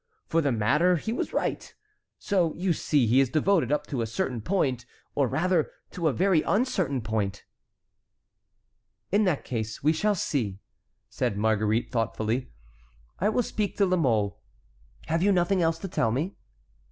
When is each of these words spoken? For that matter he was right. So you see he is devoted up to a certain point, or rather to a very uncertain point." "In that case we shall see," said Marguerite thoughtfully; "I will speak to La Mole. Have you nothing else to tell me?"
For 0.25 0.41
that 0.41 0.53
matter 0.53 0.95
he 0.95 1.13
was 1.13 1.31
right. 1.31 1.75
So 2.17 2.55
you 2.55 2.73
see 2.73 3.05
he 3.05 3.19
is 3.19 3.29
devoted 3.29 3.71
up 3.71 3.85
to 3.85 4.01
a 4.01 4.07
certain 4.07 4.41
point, 4.41 4.83
or 5.13 5.27
rather 5.27 5.69
to 5.91 6.07
a 6.07 6.11
very 6.11 6.41
uncertain 6.41 7.01
point." 7.01 7.45
"In 9.11 9.25
that 9.25 9.45
case 9.45 9.83
we 9.83 9.93
shall 9.93 10.15
see," 10.15 10.59
said 11.07 11.37
Marguerite 11.37 11.91
thoughtfully; 11.91 12.51
"I 13.19 13.29
will 13.29 13.43
speak 13.43 13.77
to 13.77 13.85
La 13.85 13.97
Mole. 13.97 14.39
Have 15.05 15.21
you 15.21 15.31
nothing 15.31 15.61
else 15.61 15.77
to 15.77 15.87
tell 15.87 16.11
me?" 16.11 16.33